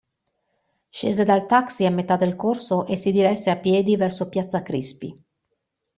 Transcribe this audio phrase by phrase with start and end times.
[0.97, 5.13] Scese dal taxi a metà del corso e si diresse a piedi verso piazza Crispi.